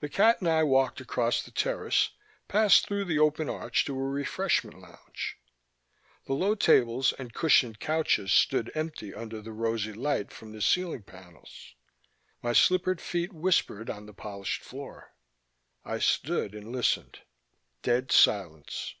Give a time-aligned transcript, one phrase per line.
[0.00, 2.12] The cat and I walked across the terrace,
[2.48, 5.36] passed through the open arch to a refreshment lounge.
[6.24, 11.02] The low tables and cushioned couches stood empty under the rosy light from the ceiling
[11.02, 11.74] panels.
[12.40, 15.12] My slippered feet whispered on the polished floor.
[15.84, 17.18] I stood and listened:
[17.82, 18.94] dead silence.